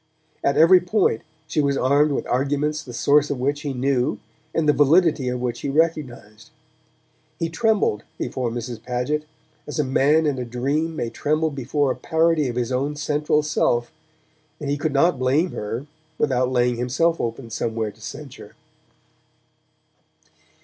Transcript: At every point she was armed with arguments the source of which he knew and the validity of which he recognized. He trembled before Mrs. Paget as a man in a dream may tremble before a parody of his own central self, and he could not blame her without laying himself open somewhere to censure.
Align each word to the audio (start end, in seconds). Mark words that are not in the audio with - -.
At 0.43 0.57
every 0.57 0.79
point 0.79 1.21
she 1.45 1.61
was 1.61 1.77
armed 1.77 2.11
with 2.13 2.25
arguments 2.25 2.81
the 2.81 2.91
source 2.91 3.29
of 3.29 3.39
which 3.39 3.61
he 3.61 3.71
knew 3.71 4.17
and 4.51 4.67
the 4.67 4.73
validity 4.73 5.29
of 5.29 5.39
which 5.39 5.59
he 5.61 5.69
recognized. 5.69 6.49
He 7.37 7.49
trembled 7.49 8.01
before 8.17 8.49
Mrs. 8.49 8.81
Paget 8.81 9.25
as 9.67 9.77
a 9.77 9.83
man 9.83 10.25
in 10.25 10.39
a 10.39 10.43
dream 10.43 10.95
may 10.95 11.11
tremble 11.11 11.51
before 11.51 11.91
a 11.91 11.95
parody 11.95 12.47
of 12.47 12.55
his 12.55 12.71
own 12.71 12.95
central 12.95 13.43
self, 13.43 13.91
and 14.59 14.71
he 14.71 14.75
could 14.77 14.91
not 14.91 15.19
blame 15.19 15.51
her 15.51 15.85
without 16.17 16.51
laying 16.51 16.77
himself 16.77 17.21
open 17.21 17.51
somewhere 17.51 17.91
to 17.91 18.01
censure. 18.01 18.55